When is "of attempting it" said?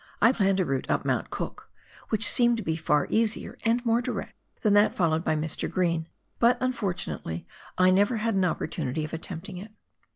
9.05-9.71